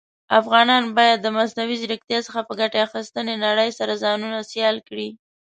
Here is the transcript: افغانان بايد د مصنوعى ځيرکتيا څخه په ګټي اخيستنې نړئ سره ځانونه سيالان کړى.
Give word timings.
افغانان 0.39 0.83
بايد 0.97 1.19
د 1.23 1.27
مصنوعى 1.37 1.75
ځيرکتيا 1.81 2.19
څخه 2.27 2.39
په 2.47 2.53
ګټي 2.59 2.79
اخيستنې 2.87 3.35
نړئ 3.45 3.69
سره 3.79 3.93
ځانونه 4.03 4.37
سيالان 4.51 4.85
کړى. 4.87 5.09